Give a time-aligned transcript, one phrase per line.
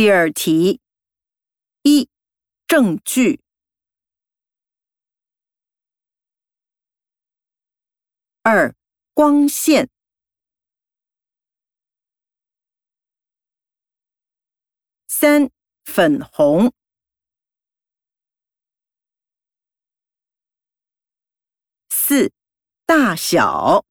[0.00, 0.80] 第二题。
[1.82, 2.08] 一
[2.66, 3.42] 证据。
[8.40, 8.74] 二
[9.12, 9.90] 光线。
[15.06, 15.50] 三
[15.84, 16.72] 粉红。
[21.90, 22.32] 四
[22.86, 23.89] 大小。